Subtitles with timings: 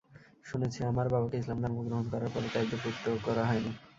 [0.45, 3.71] শুনেছি আমার বাবাকে ইসলাম ধর্ম গ্রহণ করার পরও ত্যাজ্যপুত্র করা হয়নি।